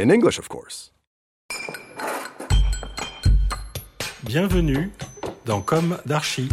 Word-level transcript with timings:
In 0.00 0.10
English, 0.10 0.38
of 0.38 0.48
course. 0.48 0.90
Bienvenue 4.24 4.90
dans 5.44 5.60
Comme 5.60 5.98
d'Archi. 6.06 6.48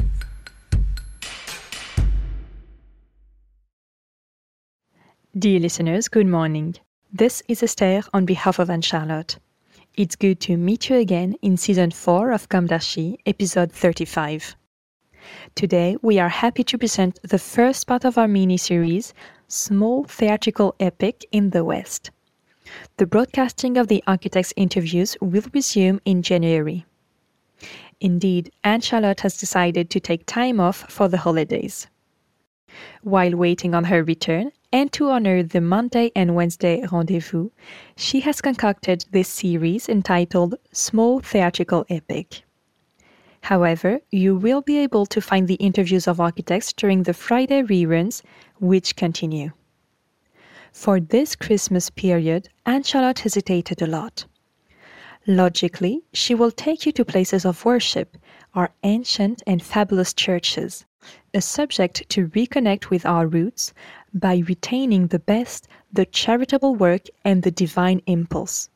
Dear 5.38 5.60
listeners, 5.62 6.10
good 6.10 6.28
morning. 6.28 6.76
This 7.14 7.42
is 7.48 7.64
Esther 7.64 8.02
on 8.14 8.26
behalf 8.26 8.60
of 8.60 8.70
Anne 8.70 8.82
Charlotte. 8.82 9.38
It's 9.96 10.18
good 10.18 10.42
to 10.42 10.58
meet 10.58 10.90
you 10.90 10.98
again 10.98 11.36
in 11.42 11.56
season 11.56 11.92
4 11.92 12.32
of 12.34 12.50
Comme 12.50 12.68
d'Archi, 12.68 13.20
episode 13.26 13.72
35. 13.72 14.58
Today, 15.56 15.96
we 16.02 16.20
are 16.20 16.30
happy 16.30 16.66
to 16.66 16.78
present 16.78 17.20
the 17.24 17.40
first 17.40 17.88
part 17.88 18.04
of 18.04 18.18
our 18.18 18.28
mini 18.28 18.58
series, 18.58 19.14
Small 19.48 20.04
Theatrical 20.04 20.76
Epic 20.82 21.26
in 21.32 21.52
the 21.52 21.64
West. 21.64 22.12
The 22.98 23.08
broadcasting 23.08 23.78
of 23.78 23.88
the 23.88 24.04
architects' 24.08 24.54
interviews 24.56 25.18
will 25.22 25.44
resume 25.54 26.00
in 26.06 26.22
January. 26.22 26.86
Indeed, 28.00 28.52
Anne 28.64 28.82
Charlotte 28.82 29.22
has 29.22 29.38
decided 29.38 29.90
to 29.90 30.00
take 30.00 30.26
time 30.26 30.60
off 30.60 30.86
for 30.90 31.08
the 31.08 31.18
holidays. 31.18 31.88
While 33.02 33.36
waiting 33.36 33.74
on 33.74 33.86
her 33.86 34.04
return, 34.04 34.52
and 34.72 34.92
to 34.94 35.10
honor 35.10 35.42
the 35.42 35.62
Monday 35.62 36.12
and 36.16 36.36
Wednesday 36.36 36.86
rendezvous, 36.92 37.50
she 37.98 38.20
has 38.22 38.42
concocted 38.42 39.06
this 39.12 39.28
series 39.28 39.90
entitled 39.90 40.56
Small 40.72 41.20
Theatrical 41.20 41.86
Epic. 41.90 42.44
However, 43.42 44.00
you 44.12 44.36
will 44.36 44.62
be 44.62 44.78
able 44.78 45.06
to 45.08 45.22
find 45.22 45.48
the 45.48 45.56
interviews 45.56 46.08
of 46.08 46.20
architects 46.20 46.74
during 46.74 47.04
the 47.04 47.14
Friday 47.14 47.64
reruns, 47.64 48.22
which 48.60 48.96
continue. 48.96 49.52
For 50.72 51.00
this 51.00 51.36
Christmas 51.36 51.90
period, 51.90 52.50
Anne 52.66 52.84
Charlotte 52.84 53.20
hesitated 53.20 53.82
a 53.82 53.88
lot. 53.88 54.26
Logically, 55.28 56.02
she 56.14 56.34
will 56.34 56.52
take 56.52 56.86
you 56.86 56.92
to 56.94 57.04
places 57.06 57.46
of 57.46 57.66
worship, 57.66 58.18
our 58.54 58.72
ancient 58.84 59.44
and 59.46 59.62
fabulous 59.62 60.14
churches, 60.14 60.86
a 61.34 61.42
subject 61.42 62.08
to 62.10 62.28
reconnect 62.30 62.90
with 62.90 63.06
our 63.06 63.28
roots 63.28 63.74
by 64.14 64.38
retaining 64.38 65.08
the 65.08 65.20
best, 65.20 65.68
the 65.92 66.06
charitable 66.06 66.76
work, 66.76 67.08
and 67.26 67.44
the 67.44 67.52
divine 67.52 68.02
impulse. 68.06 68.70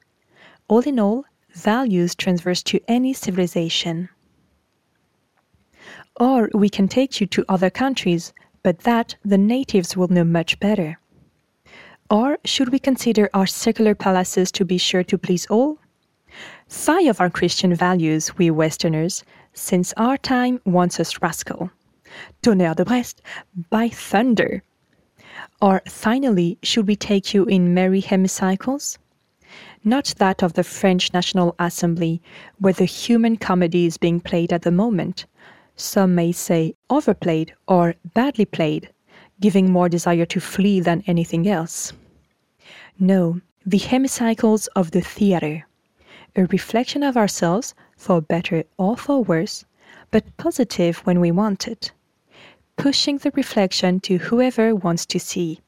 All 0.67 0.81
in 0.81 0.99
all, 0.99 1.25
values 1.53 2.15
transverse 2.15 2.63
to 2.63 2.81
any 2.87 3.13
civilization. 3.13 4.09
Or 6.19 6.49
we 6.53 6.69
can 6.69 6.87
take 6.87 7.21
you 7.21 7.27
to 7.27 7.45
other 7.47 7.69
countries, 7.69 8.33
but 8.61 8.79
that 8.79 9.15
the 9.23 9.37
natives 9.37 9.95
will 9.95 10.07
know 10.07 10.23
much 10.23 10.59
better. 10.59 10.99
Or 12.13 12.37
should 12.45 12.71
we 12.71 12.77
consider 12.77 13.27
our 13.33 13.47
secular 13.47 13.95
palaces 13.95 14.51
to 14.51 14.63
be 14.63 14.77
sure 14.77 15.03
to 15.03 15.17
please 15.17 15.47
all? 15.47 15.79
Five 16.67 17.07
of 17.07 17.19
our 17.19 17.31
Christian 17.31 17.73
values, 17.73 18.37
we 18.37 18.51
Westerners, 18.51 19.23
since 19.55 19.93
our 19.97 20.15
time 20.17 20.59
wants 20.63 20.99
us 20.99 21.23
rascal. 21.23 21.71
Tonnerre 22.43 22.75
de 22.75 22.85
Brest, 22.85 23.23
by 23.71 23.89
thunder! 23.89 24.61
Or 25.59 25.81
finally, 25.87 26.59
should 26.61 26.85
we 26.85 26.95
take 26.95 27.33
you 27.33 27.45
in 27.45 27.73
merry 27.73 28.03
hemicycles? 28.03 28.99
Not 29.83 30.13
that 30.19 30.43
of 30.43 30.53
the 30.53 30.63
French 30.63 31.13
National 31.15 31.55
Assembly, 31.57 32.21
where 32.59 32.73
the 32.73 32.85
human 32.85 33.37
comedy 33.37 33.87
is 33.87 33.97
being 33.97 34.19
played 34.19 34.53
at 34.53 34.61
the 34.61 34.69
moment. 34.69 35.25
Some 35.77 36.13
may 36.13 36.31
say 36.31 36.75
overplayed 36.91 37.55
or 37.67 37.95
badly 38.13 38.45
played, 38.45 38.91
giving 39.39 39.71
more 39.71 39.89
desire 39.89 40.27
to 40.27 40.39
flee 40.39 40.79
than 40.79 41.03
anything 41.07 41.47
else. 41.47 41.91
No, 42.99 43.41
the 43.65 43.79
hemicycles 43.79 44.67
of 44.75 44.91
the 44.91 45.01
theatre, 45.01 45.67
a 46.35 46.45
reflection 46.45 47.01
of 47.03 47.17
ourselves, 47.17 47.73
for 47.97 48.21
better 48.21 48.63
or 48.77 48.95
for 48.95 49.23
worse, 49.23 49.65
but 50.11 50.37
positive 50.37 50.99
when 50.99 51.19
we 51.19 51.31
want 51.31 51.67
it, 51.67 51.91
pushing 52.77 53.17
the 53.17 53.31
reflection 53.31 53.99
to 54.01 54.19
whoever 54.19 54.75
wants 54.75 55.05
to 55.07 55.19
see. 55.19 55.59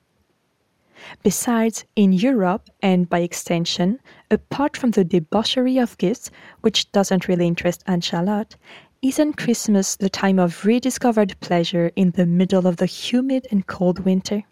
Besides, 1.23 1.83
in 1.95 2.13
Europe, 2.13 2.69
and 2.81 3.09
by 3.09 3.19
extension, 3.19 3.99
apart 4.29 4.77
from 4.77 4.91
the 4.91 5.03
debauchery 5.03 5.77
of 5.77 5.97
gifts, 5.97 6.31
which 6.61 6.91
doesn't 6.91 7.27
really 7.27 7.47
interest 7.47 7.83
Anne 7.87 8.01
Charlotte, 8.01 8.55
isn't 9.01 9.33
Christmas 9.37 9.95
the 9.95 10.09
time 10.09 10.39
of 10.39 10.63
rediscovered 10.63 11.39
pleasure 11.39 11.91
in 11.95 12.11
the 12.11 12.25
middle 12.25 12.65
of 12.65 12.77
the 12.77 12.85
humid 12.85 13.47
and 13.51 13.67
cold 13.67 13.99
winter? 13.99 14.43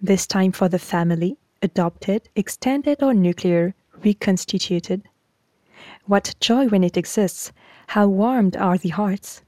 This 0.00 0.26
time 0.26 0.52
for 0.52 0.68
the 0.68 0.78
family, 0.78 1.36
adopted, 1.66 2.28
extended, 2.36 3.02
or 3.02 3.12
nuclear, 3.12 3.74
reconstituted. 4.04 5.02
What 6.06 6.36
joy 6.38 6.68
when 6.68 6.84
it 6.84 6.96
exists! 6.96 7.52
How 7.88 8.06
warmed 8.06 8.56
are 8.56 8.78
the 8.78 8.90
hearts! 9.00 9.42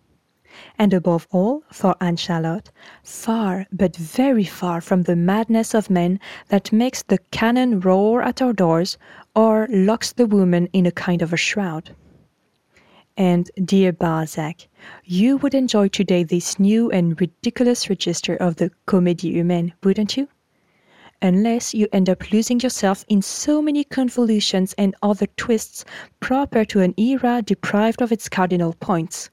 And 0.76 0.92
above 0.92 1.28
all, 1.30 1.62
for 1.70 1.94
Anne 2.00 2.16
Charlotte, 2.16 2.72
far, 3.04 3.66
but 3.70 3.94
very 3.94 4.44
far 4.44 4.80
from 4.80 5.02
the 5.02 5.14
madness 5.14 5.74
of 5.74 5.90
men 5.90 6.18
that 6.48 6.72
makes 6.72 7.02
the 7.02 7.18
cannon 7.30 7.78
roar 7.78 8.22
at 8.22 8.42
our 8.42 8.52
doors 8.52 8.98
or 9.36 9.68
locks 9.70 10.12
the 10.12 10.26
woman 10.26 10.68
in 10.72 10.86
a 10.86 10.90
kind 10.90 11.22
of 11.22 11.32
a 11.32 11.36
shroud. 11.36 11.94
And, 13.16 13.50
dear 13.64 13.92
Balzac, 13.92 14.66
you 15.04 15.36
would 15.36 15.54
enjoy 15.54 15.88
today 15.88 16.24
this 16.24 16.58
new 16.58 16.90
and 16.90 17.20
ridiculous 17.20 17.88
register 17.88 18.34
of 18.36 18.56
the 18.56 18.70
Comédie 18.86 19.34
Humaine, 19.34 19.72
wouldn't 19.84 20.16
you? 20.16 20.28
Unless 21.20 21.74
you 21.74 21.88
end 21.92 22.08
up 22.08 22.30
losing 22.30 22.60
yourself 22.60 23.04
in 23.08 23.22
so 23.22 23.60
many 23.60 23.82
convolutions 23.82 24.72
and 24.78 24.94
other 25.02 25.26
twists 25.36 25.84
proper 26.20 26.64
to 26.66 26.80
an 26.80 26.94
era 26.96 27.42
deprived 27.42 28.00
of 28.00 28.12
its 28.12 28.28
cardinal 28.28 28.74
points. 28.74 29.28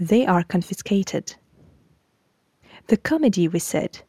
They 0.00 0.26
are 0.26 0.42
confiscated. 0.42 1.36
The 2.88 2.96
comedy, 2.96 3.46
we 3.46 3.60
said. 3.60 4.00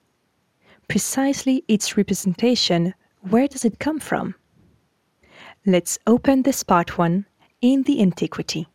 Precisely 0.88 1.64
its 1.68 1.98
representation, 1.98 2.96
where 3.22 3.48
does 3.48 3.64
it 3.64 3.80
come 3.80 4.00
from? 4.00 4.34
Let's 5.66 6.00
open 6.08 6.42
this 6.44 6.64
part 6.64 6.98
one 6.98 7.26
in 7.62 7.84
the 7.84 8.02
antiquity. 8.02 8.68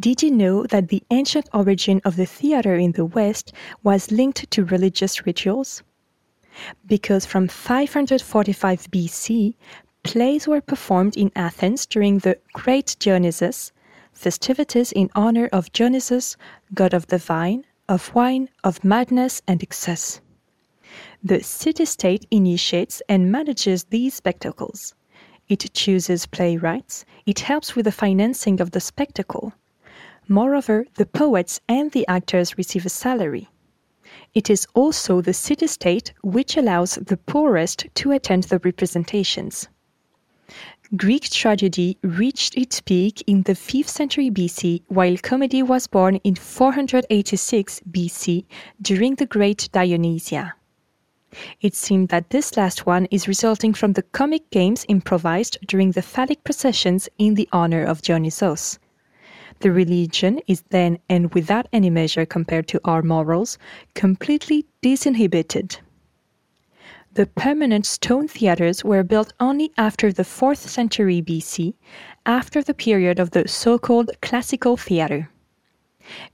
Did 0.00 0.22
you 0.22 0.30
know 0.30 0.64
that 0.64 0.88
the 0.88 1.02
ancient 1.10 1.48
origin 1.52 2.00
of 2.04 2.16
the 2.16 2.26
theater 2.26 2.74
in 2.74 2.92
the 2.92 3.04
West 3.04 3.52
was 3.82 4.10
linked 4.10 4.50
to 4.50 4.64
religious 4.64 5.26
rituals? 5.26 5.82
Because 6.86 7.26
from 7.26 7.48
545 7.48 8.90
BC, 8.90 9.54
plays 10.02 10.48
were 10.48 10.60
performed 10.60 11.16
in 11.16 11.30
Athens 11.36 11.86
during 11.86 12.18
the 12.18 12.38
Great 12.52 12.96
Dionysia, 12.98 13.52
festivities 14.12 14.90
in 14.92 15.10
honor 15.14 15.48
of 15.52 15.72
Dionysus, 15.72 16.36
god 16.74 16.94
of 16.94 17.06
the 17.08 17.18
vine, 17.18 17.64
of 17.88 18.14
wine, 18.14 18.48
of 18.64 18.82
madness, 18.82 19.42
and 19.46 19.62
excess. 19.62 20.20
The 21.22 21.42
city 21.42 21.84
state 21.84 22.26
initiates 22.30 23.02
and 23.08 23.30
manages 23.30 23.84
these 23.84 24.14
spectacles. 24.14 24.94
It 25.48 25.72
chooses 25.74 26.26
playwrights, 26.26 27.04
it 27.26 27.40
helps 27.40 27.74
with 27.74 27.84
the 27.84 27.92
financing 27.92 28.60
of 28.60 28.70
the 28.70 28.80
spectacle. 28.80 29.52
Moreover, 30.28 30.86
the 30.94 31.06
poets 31.06 31.60
and 31.68 31.90
the 31.92 32.06
actors 32.06 32.58
receive 32.58 32.84
a 32.84 32.90
salary. 32.90 33.48
It 34.34 34.50
is 34.50 34.66
also 34.74 35.20
the 35.20 35.34
city 35.34 35.66
state 35.66 36.12
which 36.22 36.56
allows 36.56 36.94
the 36.94 37.16
poorest 37.16 37.86
to 37.94 38.12
attend 38.12 38.44
the 38.44 38.58
representations. 38.60 39.68
Greek 40.96 41.28
tragedy 41.28 41.98
reached 42.02 42.56
its 42.56 42.80
peak 42.80 43.22
in 43.26 43.42
the 43.42 43.52
5th 43.52 43.88
century 43.88 44.30
BC, 44.30 44.82
while 44.88 45.18
comedy 45.18 45.62
was 45.62 45.86
born 45.86 46.16
in 46.24 46.34
486 46.34 47.82
BC 47.90 48.46
during 48.80 49.16
the 49.16 49.26
Great 49.26 49.68
Dionysia. 49.72 50.54
It 51.60 51.74
seemed 51.74 52.08
that 52.08 52.30
this 52.30 52.56
last 52.56 52.86
one 52.86 53.04
is 53.10 53.28
resulting 53.28 53.74
from 53.74 53.92
the 53.92 54.02
comic 54.02 54.48
games 54.48 54.86
improvised 54.88 55.58
during 55.66 55.92
the 55.92 56.00
phallic 56.00 56.42
processions 56.42 57.06
in 57.18 57.34
the 57.34 57.50
honor 57.52 57.84
of 57.84 58.00
Dionysos. 58.00 58.78
The 59.60 59.72
religion 59.72 60.40
is 60.46 60.62
then, 60.70 60.98
and 61.08 61.34
without 61.34 61.66
any 61.72 61.90
measure 61.90 62.24
compared 62.24 62.68
to 62.68 62.80
our 62.84 63.02
morals, 63.02 63.58
completely 63.94 64.66
disinhibited. 64.82 65.78
the 67.14 67.26
permanent 67.26 67.84
stone 67.84 68.28
theaters 68.28 68.84
were 68.84 69.02
built 69.02 69.32
only 69.40 69.72
after 69.76 70.12
the 70.12 70.22
4th 70.22 70.58
century 70.68 71.20
BC, 71.20 71.74
after 72.24 72.62
the 72.62 72.74
period 72.74 73.18
of 73.18 73.32
the 73.32 73.48
so 73.48 73.78
called 73.78 74.10
classical 74.22 74.76
theater. 74.76 75.28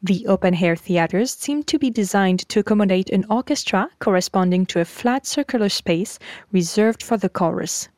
The 0.02 0.26
open 0.26 0.54
air 0.62 0.76
theaters 0.76 1.32
seem 1.32 1.62
to 1.64 1.78
be 1.78 1.88
designed 1.90 2.46
to 2.50 2.60
accommodate 2.60 3.08
an 3.10 3.24
orchestra 3.30 3.88
corresponding 3.98 4.66
to 4.66 4.80
a 4.80 4.84
flat 4.84 5.26
circular 5.26 5.70
space 5.70 6.18
reserved 6.52 7.02
for 7.02 7.16
the 7.16 7.30
chorus. 7.30 7.88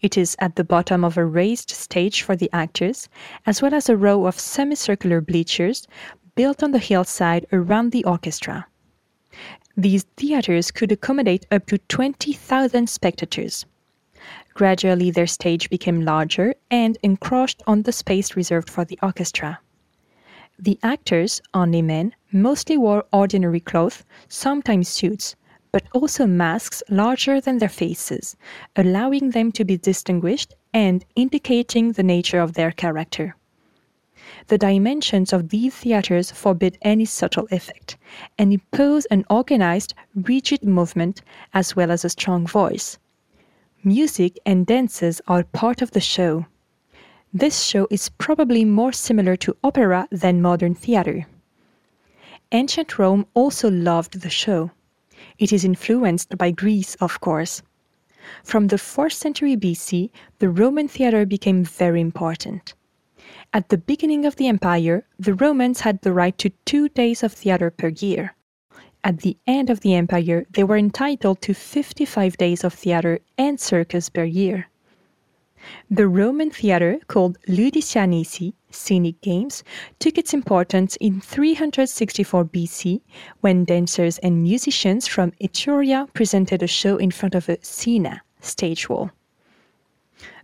It 0.00 0.18
is 0.18 0.36
at 0.38 0.56
the 0.56 0.64
bottom 0.64 1.04
of 1.04 1.16
a 1.16 1.24
raised 1.24 1.70
stage 1.70 2.22
for 2.22 2.36
the 2.36 2.50
actors, 2.52 3.08
as 3.46 3.62
well 3.62 3.74
as 3.74 3.88
a 3.88 3.96
row 3.96 4.26
of 4.26 4.38
semicircular 4.38 5.20
bleachers 5.20 5.86
built 6.34 6.62
on 6.62 6.72
the 6.72 6.78
hillside 6.78 7.46
around 7.52 7.92
the 7.92 8.04
orchestra. 8.04 8.66
These 9.76 10.04
theaters 10.16 10.70
could 10.70 10.92
accommodate 10.92 11.46
up 11.50 11.66
to 11.66 11.78
20,000 11.78 12.88
spectators. 12.88 13.66
Gradually, 14.54 15.10
their 15.10 15.26
stage 15.26 15.68
became 15.68 16.00
larger 16.00 16.54
and 16.70 16.96
encroached 17.02 17.62
on 17.66 17.82
the 17.82 17.92
space 17.92 18.36
reserved 18.36 18.70
for 18.70 18.84
the 18.84 18.98
orchestra. 19.02 19.60
The 20.58 20.78
actors, 20.82 21.42
only 21.52 21.82
men, 21.82 22.14
mostly 22.32 22.78
wore 22.78 23.04
ordinary 23.12 23.60
clothes, 23.60 24.04
sometimes 24.28 24.88
suits, 24.88 25.36
but 25.76 25.84
also 25.92 26.26
masks 26.26 26.82
larger 26.88 27.38
than 27.38 27.58
their 27.58 27.68
faces, 27.68 28.34
allowing 28.76 29.32
them 29.32 29.52
to 29.52 29.62
be 29.62 29.76
distinguished 29.76 30.54
and 30.72 31.04
indicating 31.16 31.92
the 31.92 32.02
nature 32.02 32.40
of 32.40 32.54
their 32.54 32.70
character. 32.70 33.36
The 34.46 34.56
dimensions 34.56 35.34
of 35.34 35.50
these 35.50 35.74
theaters 35.74 36.30
forbid 36.30 36.78
any 36.80 37.04
subtle 37.04 37.46
effect, 37.50 37.98
and 38.38 38.54
impose 38.54 39.04
an 39.10 39.26
organized, 39.28 39.92
rigid 40.14 40.64
movement 40.64 41.20
as 41.52 41.76
well 41.76 41.90
as 41.90 42.06
a 42.06 42.08
strong 42.08 42.46
voice. 42.46 42.98
Music 43.84 44.38
and 44.46 44.64
dances 44.64 45.20
are 45.28 45.44
part 45.44 45.82
of 45.82 45.90
the 45.90 46.00
show. 46.00 46.46
This 47.34 47.62
show 47.62 47.86
is 47.90 48.08
probably 48.08 48.64
more 48.64 48.92
similar 48.92 49.36
to 49.36 49.54
opera 49.62 50.08
than 50.10 50.40
modern 50.40 50.74
theater. 50.74 51.26
Ancient 52.50 52.98
Rome 52.98 53.26
also 53.34 53.70
loved 53.70 54.22
the 54.22 54.30
show. 54.30 54.70
It 55.38 55.52
is 55.52 55.64
influenced 55.64 56.36
by 56.36 56.50
Greece, 56.50 56.94
of 56.96 57.20
course. 57.20 57.62
From 58.42 58.66
the 58.66 58.76
4th 58.76 59.12
century 59.12 59.56
BC, 59.56 60.10
the 60.40 60.48
Roman 60.48 60.88
theater 60.88 61.24
became 61.24 61.64
very 61.64 62.00
important. 62.00 62.74
At 63.52 63.68
the 63.68 63.78
beginning 63.78 64.24
of 64.24 64.36
the 64.36 64.48
empire, 64.48 65.06
the 65.18 65.34
Romans 65.34 65.80
had 65.80 66.02
the 66.02 66.12
right 66.12 66.36
to 66.38 66.50
two 66.64 66.88
days 66.88 67.22
of 67.22 67.32
theater 67.32 67.70
per 67.70 67.88
year. 67.88 68.34
At 69.04 69.20
the 69.20 69.36
end 69.46 69.70
of 69.70 69.80
the 69.80 69.94
empire, 69.94 70.46
they 70.50 70.64
were 70.64 70.76
entitled 70.76 71.40
to 71.42 71.54
55 71.54 72.36
days 72.36 72.64
of 72.64 72.74
theater 72.74 73.20
and 73.38 73.60
circus 73.60 74.08
per 74.08 74.24
year. 74.24 74.68
The 75.90 76.08
Roman 76.08 76.50
theater, 76.50 76.98
called 77.08 77.38
Ludi 77.48 77.80
scaenici, 77.80 78.54
scenic 78.70 79.20
games, 79.20 79.64
took 79.98 80.18
its 80.18 80.34
importance 80.34 80.96
in 80.96 81.20
364 81.20 82.44
BC 82.44 83.00
when 83.40 83.64
dancers 83.64 84.18
and 84.18 84.42
musicians 84.42 85.06
from 85.06 85.32
Etruria 85.40 86.12
presented 86.14 86.62
a 86.62 86.66
show 86.66 86.96
in 86.96 87.10
front 87.10 87.34
of 87.34 87.48
a 87.48 87.58
scena, 87.62 88.22
stage 88.40 88.88
wall. 88.88 89.10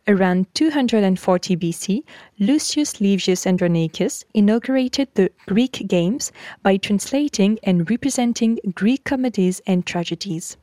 Around 0.08 0.52
240 0.54 1.56
BC, 1.56 2.02
Lucius 2.40 3.00
Livius 3.00 3.46
Andronicus 3.46 4.24
inaugurated 4.34 5.08
the 5.14 5.30
Greek 5.46 5.86
games 5.86 6.32
by 6.64 6.76
translating 6.76 7.60
and 7.62 7.88
representing 7.88 8.58
Greek 8.74 9.04
comedies 9.04 9.60
and 9.64 9.86
tragedies. 9.86 10.56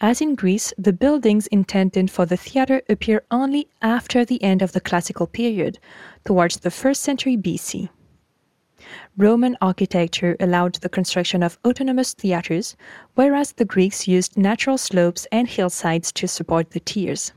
As 0.00 0.20
in 0.20 0.34
Greece, 0.34 0.72
the 0.76 0.92
buildings 0.92 1.46
intended 1.48 2.10
for 2.10 2.26
the 2.26 2.36
theater 2.36 2.82
appear 2.88 3.22
only 3.30 3.68
after 3.80 4.24
the 4.24 4.42
end 4.42 4.62
of 4.62 4.72
the 4.72 4.80
classical 4.80 5.26
period, 5.26 5.78
towards 6.24 6.58
the 6.58 6.70
1st 6.70 6.96
century 6.96 7.36
BC. 7.36 7.88
Roman 9.16 9.56
architecture 9.60 10.36
allowed 10.38 10.74
the 10.76 10.88
construction 10.88 11.42
of 11.42 11.58
autonomous 11.64 12.14
theaters, 12.14 12.76
whereas 13.14 13.52
the 13.52 13.64
Greeks 13.64 14.06
used 14.06 14.36
natural 14.36 14.78
slopes 14.78 15.26
and 15.32 15.48
hillsides 15.48 16.12
to 16.12 16.28
support 16.28 16.70
the 16.70 16.80
tiers. 16.80 17.32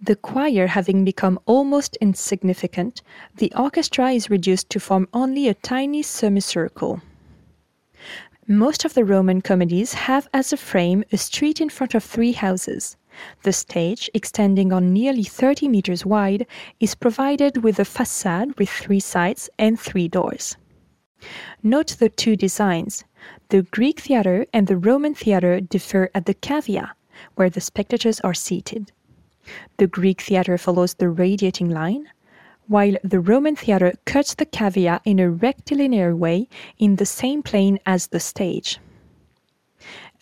The 0.00 0.16
choir 0.16 0.66
having 0.66 1.04
become 1.04 1.40
almost 1.46 1.96
insignificant, 1.96 3.02
the 3.36 3.52
orchestra 3.56 4.10
is 4.10 4.28
reduced 4.28 4.68
to 4.70 4.78
form 4.80 5.08
only 5.14 5.48
a 5.48 5.54
tiny 5.54 6.02
semicircle. 6.02 7.00
Most 8.46 8.84
of 8.84 8.92
the 8.92 9.06
Roman 9.06 9.40
comedies 9.40 9.94
have 9.94 10.28
as 10.34 10.52
a 10.52 10.58
frame 10.58 11.02
a 11.10 11.16
street 11.16 11.62
in 11.62 11.70
front 11.70 11.94
of 11.94 12.04
three 12.04 12.32
houses. 12.32 12.98
The 13.42 13.54
stage, 13.54 14.10
extending 14.12 14.70
on 14.70 14.92
nearly 14.92 15.22
30 15.22 15.66
meters 15.68 16.04
wide, 16.04 16.46
is 16.78 16.94
provided 16.94 17.64
with 17.64 17.78
a 17.78 17.86
facade 17.86 18.58
with 18.58 18.68
three 18.68 19.00
sides 19.00 19.48
and 19.58 19.80
three 19.80 20.08
doors. 20.08 20.58
Note 21.62 21.96
the 21.98 22.10
two 22.10 22.36
designs. 22.36 23.04
The 23.48 23.62
Greek 23.62 24.00
theater 24.00 24.44
and 24.52 24.66
the 24.66 24.76
Roman 24.76 25.14
theater 25.14 25.58
differ 25.58 26.10
at 26.14 26.26
the 26.26 26.34
cavea, 26.34 26.90
where 27.36 27.48
the 27.48 27.62
spectators 27.62 28.20
are 28.20 28.34
seated. 28.34 28.92
The 29.78 29.86
Greek 29.86 30.20
theater 30.20 30.58
follows 30.58 30.92
the 30.92 31.08
radiating 31.08 31.70
line, 31.70 32.10
while 32.66 32.96
the 33.02 33.20
Roman 33.20 33.56
theatre 33.56 33.92
cuts 34.04 34.34
the 34.34 34.46
cavea 34.46 35.00
in 35.04 35.18
a 35.18 35.30
rectilinear 35.30 36.14
way 36.16 36.48
in 36.78 36.96
the 36.96 37.06
same 37.06 37.42
plane 37.42 37.78
as 37.86 38.08
the 38.08 38.20
stage. 38.20 38.78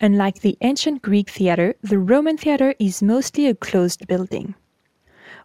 Unlike 0.01 0.41
the 0.41 0.57
ancient 0.61 1.01
Greek 1.01 1.29
theatre, 1.29 1.75
the 1.81 1.99
Roman 1.99 2.37
theatre 2.37 2.75
is 2.79 3.01
mostly 3.01 3.47
a 3.47 3.55
closed 3.55 4.07
building. 4.07 4.55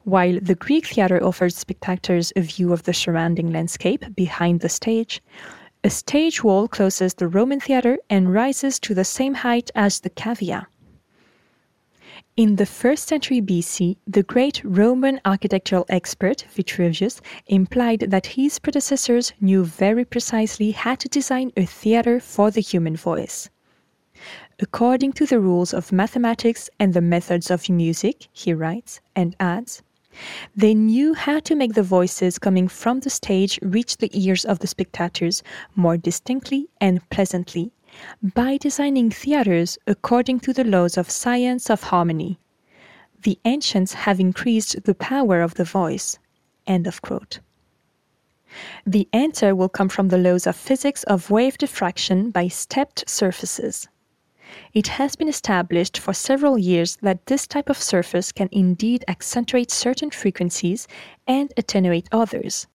While 0.04 0.40
the 0.40 0.54
Greek 0.54 0.86
theatre 0.86 1.22
offers 1.22 1.56
spectators 1.56 2.32
a 2.34 2.40
view 2.40 2.72
of 2.72 2.84
the 2.84 2.94
surrounding 2.94 3.52
landscape 3.52 4.04
behind 4.16 4.60
the 4.60 4.68
stage, 4.68 5.22
a 5.84 5.90
stage 5.90 6.42
wall 6.42 6.66
closes 6.66 7.14
the 7.14 7.28
Roman 7.28 7.60
theatre 7.60 7.98
and 8.10 8.32
rises 8.32 8.80
to 8.80 8.94
the 8.94 9.04
same 9.04 9.34
height 9.34 9.70
as 9.74 10.00
the 10.00 10.10
cavea. 10.10 10.66
In 12.38 12.55
the 12.55 12.67
first 12.67 13.08
century 13.08 13.43
BC, 13.43 13.96
the 14.06 14.23
great 14.23 14.62
Roman 14.62 15.20
architectural 15.25 15.85
expert 15.88 16.46
Vitruvius 16.52 17.20
implied 17.49 17.99
that 18.11 18.38
his 18.38 18.61
predecessors 18.61 19.32
knew 19.40 19.64
very 19.64 20.05
precisely 20.05 20.70
how 20.70 20.94
to 20.94 21.08
design 21.08 21.50
a 21.56 21.67
theater 21.67 22.20
for 22.20 22.52
the 22.52 22.61
human 22.61 22.94
voice. 22.94 23.50
According 24.61 25.14
to 25.14 25.26
the 25.26 25.40
rules 25.40 25.75
of 25.75 25.90
mathematics 25.90 26.70
and 26.79 26.94
the 26.94 27.00
methods 27.00 27.50
of 27.50 27.69
music, 27.69 28.29
he 28.32 28.55
writes 28.55 29.00
and 29.17 29.35
adds, 29.40 29.83
they 30.54 30.75
knew 30.75 31.14
how 31.14 31.40
to 31.40 31.57
make 31.57 31.75
the 31.75 31.83
voices 31.83 32.38
coming 32.38 32.68
from 32.68 33.00
the 33.00 33.11
stage 33.11 33.59
reach 33.62 33.97
the 33.97 34.11
ears 34.12 34.45
of 34.45 34.61
the 34.61 34.68
spectators 34.68 35.42
more 35.75 35.97
distinctly 35.97 36.68
and 36.80 37.02
pleasantly 37.11 37.73
by 38.23 38.57
designing 38.57 39.11
theaters 39.11 39.78
according 39.87 40.40
to 40.40 40.52
the 40.52 40.64
laws 40.64 40.97
of 40.97 41.11
science 41.11 41.71
of 41.71 41.85
harmony. 41.85 42.38
The 43.23 43.38
ancients 43.45 43.95
have 43.95 44.21
increased 44.21 44.85
the 44.85 44.95
power 44.95 45.40
of 45.40 45.55
the 45.55 45.64
voice. 45.64 46.19
End 46.67 46.87
of 46.87 47.02
quote. 47.02 47.40
The 48.87 49.09
answer 49.12 49.55
will 49.55 49.69
come 49.69 49.88
from 49.88 50.09
the 50.09 50.19
laws 50.19 50.47
of 50.47 50.57
physics 50.57 51.02
of 51.05 51.31
wave 51.31 51.59
diffraction 51.59 52.31
by 52.31 52.49
stepped 52.49 53.09
surfaces. 53.09 53.88
It 54.73 54.87
has 54.88 55.17
been 55.17 55.28
established 55.28 55.99
for 55.99 56.14
several 56.14 56.57
years 56.57 56.97
that 57.02 57.26
this 57.26 57.47
type 57.47 57.69
of 57.69 57.83
surface 57.83 58.33
can 58.33 58.49
indeed 58.52 59.05
accentuate 59.07 59.71
certain 59.71 60.11
frequencies 60.11 60.88
and 61.26 61.52
attenuate 61.57 62.09
others 62.12 62.67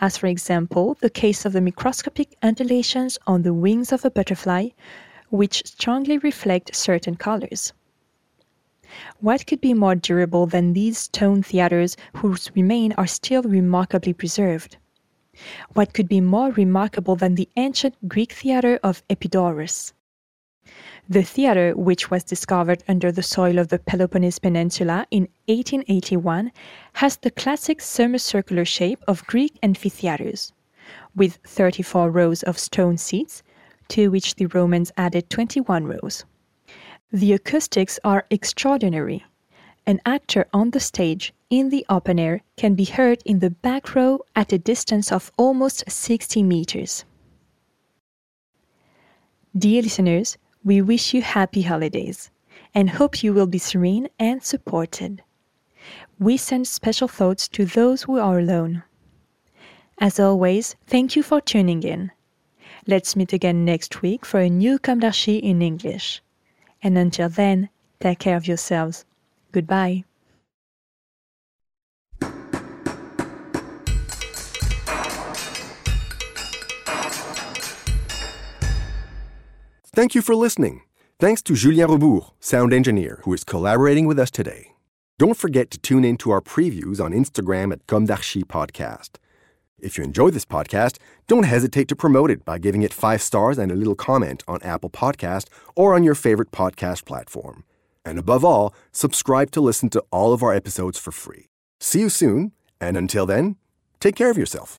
as 0.00 0.16
for 0.16 0.26
example 0.26 0.96
the 1.00 1.10
case 1.10 1.44
of 1.44 1.52
the 1.52 1.60
microscopic 1.60 2.36
undulations 2.42 3.18
on 3.26 3.42
the 3.42 3.54
wings 3.54 3.92
of 3.92 4.04
a 4.04 4.10
butterfly, 4.10 4.68
which 5.30 5.66
strongly 5.66 6.18
reflect 6.18 6.74
certain 6.74 7.16
colors. 7.16 7.72
What 9.20 9.46
could 9.46 9.60
be 9.60 9.74
more 9.74 9.94
durable 9.94 10.46
than 10.46 10.72
these 10.72 10.98
stone 10.98 11.42
theaters 11.42 11.96
whose 12.14 12.50
remains 12.54 12.94
are 12.96 13.06
still 13.06 13.42
remarkably 13.42 14.14
preserved? 14.14 14.78
What 15.74 15.92
could 15.92 16.08
be 16.08 16.20
more 16.20 16.50
remarkable 16.50 17.14
than 17.14 17.34
the 17.34 17.48
ancient 17.56 18.08
Greek 18.08 18.32
theater 18.32 18.80
of 18.82 19.02
Epidaurus? 19.10 19.92
The 21.08 21.22
theater, 21.22 21.72
which 21.74 22.10
was 22.10 22.22
discovered 22.22 22.84
under 22.86 23.10
the 23.10 23.22
soil 23.22 23.58
of 23.58 23.68
the 23.68 23.78
Peloponnese 23.78 24.38
Peninsula 24.38 25.06
in 25.10 25.28
1881, 25.46 26.52
has 26.94 27.16
the 27.16 27.30
classic 27.30 27.80
semicircular 27.80 28.66
shape 28.66 29.02
of 29.08 29.26
Greek 29.26 29.58
amphitheaters, 29.62 30.52
with 31.16 31.38
34 31.46 32.10
rows 32.10 32.42
of 32.42 32.58
stone 32.58 32.98
seats, 32.98 33.42
to 33.88 34.10
which 34.10 34.34
the 34.34 34.46
Romans 34.46 34.92
added 34.98 35.30
21 35.30 35.86
rows. 35.86 36.24
The 37.10 37.32
acoustics 37.32 37.98
are 38.04 38.26
extraordinary. 38.28 39.24
An 39.86 40.00
actor 40.04 40.46
on 40.52 40.72
the 40.72 40.80
stage 40.80 41.32
in 41.48 41.70
the 41.70 41.86
open 41.88 42.18
air 42.18 42.42
can 42.58 42.74
be 42.74 42.84
heard 42.84 43.22
in 43.24 43.38
the 43.38 43.48
back 43.48 43.94
row 43.94 44.20
at 44.36 44.52
a 44.52 44.58
distance 44.58 45.10
of 45.10 45.32
almost 45.38 45.90
60 45.90 46.42
meters. 46.42 47.06
Dear 49.56 49.80
listeners, 49.80 50.36
We 50.68 50.82
wish 50.82 51.14
you 51.14 51.22
happy 51.22 51.62
holidays 51.62 52.30
and 52.74 52.90
hope 52.90 53.22
you 53.22 53.32
will 53.32 53.46
be 53.46 53.56
serene 53.56 54.10
and 54.18 54.42
supported. 54.42 55.22
We 56.18 56.36
send 56.36 56.68
special 56.68 57.08
thoughts 57.08 57.48
to 57.56 57.64
those 57.64 58.02
who 58.02 58.18
are 58.18 58.38
alone. 58.38 58.82
As 59.98 60.20
always, 60.20 60.76
thank 60.86 61.16
you 61.16 61.22
for 61.22 61.40
tuning 61.40 61.82
in. 61.84 62.10
Let's 62.86 63.16
meet 63.16 63.32
again 63.32 63.64
next 63.64 64.02
week 64.02 64.26
for 64.26 64.40
a 64.40 64.50
new 64.50 64.78
d'Archi 64.78 65.38
in 65.38 65.62
English. 65.62 66.20
And 66.82 66.98
until 66.98 67.30
then, 67.30 67.70
take 67.98 68.18
care 68.18 68.36
of 68.36 68.46
yourselves. 68.46 69.06
Goodbye. 69.52 70.04
Thank 79.98 80.14
you 80.14 80.22
for 80.22 80.36
listening. 80.36 80.82
Thanks 81.18 81.42
to 81.42 81.54
Julien 81.56 81.90
Rebours, 81.90 82.30
sound 82.38 82.72
engineer, 82.72 83.18
who 83.24 83.32
is 83.32 83.42
collaborating 83.42 84.06
with 84.06 84.16
us 84.16 84.30
today. 84.30 84.74
Don't 85.18 85.36
forget 85.36 85.72
to 85.72 85.78
tune 85.78 86.04
in 86.04 86.16
to 86.18 86.30
our 86.30 86.40
previews 86.40 87.00
on 87.04 87.10
Instagram 87.10 87.72
at 87.72 87.84
Comme 87.88 88.06
d'Archi 88.06 88.44
Podcast. 88.44 89.16
If 89.80 89.98
you 89.98 90.04
enjoy 90.04 90.30
this 90.30 90.44
podcast, 90.44 90.98
don't 91.26 91.42
hesitate 91.42 91.88
to 91.88 91.96
promote 91.96 92.30
it 92.30 92.44
by 92.44 92.58
giving 92.58 92.82
it 92.82 92.94
five 92.94 93.20
stars 93.20 93.58
and 93.58 93.72
a 93.72 93.74
little 93.74 93.96
comment 93.96 94.44
on 94.46 94.62
Apple 94.62 94.88
Podcast 94.88 95.48
or 95.74 95.96
on 95.96 96.04
your 96.04 96.14
favorite 96.14 96.52
podcast 96.52 97.04
platform. 97.04 97.64
And 98.04 98.20
above 98.20 98.44
all, 98.44 98.72
subscribe 98.92 99.50
to 99.50 99.60
listen 99.60 99.90
to 99.90 100.04
all 100.12 100.32
of 100.32 100.44
our 100.44 100.54
episodes 100.54 101.00
for 101.00 101.10
free. 101.10 101.46
See 101.80 101.98
you 101.98 102.08
soon, 102.08 102.52
and 102.80 102.96
until 102.96 103.26
then, 103.26 103.56
take 103.98 104.14
care 104.14 104.30
of 104.30 104.38
yourself. 104.38 104.78